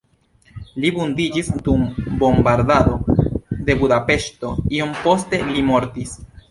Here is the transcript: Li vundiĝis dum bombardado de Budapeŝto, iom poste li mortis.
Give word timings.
Li 0.85 0.89
vundiĝis 0.95 1.51
dum 1.67 1.83
bombardado 2.25 2.97
de 3.69 3.79
Budapeŝto, 3.85 4.57
iom 4.81 5.01
poste 5.07 5.47
li 5.53 5.71
mortis. 5.73 6.23